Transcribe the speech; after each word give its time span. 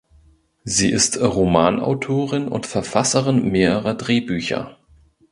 Sie 0.63 0.89
ist 0.89 1.21
Romanautorin 1.21 2.47
und 2.47 2.65
Verfasserin 2.65 3.51
mehrerer 3.51 3.93
Drehbücher. 3.93 4.79